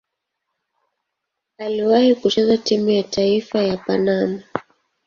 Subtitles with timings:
[1.57, 4.43] Aliwahi kucheza timu ya taifa ya Panama.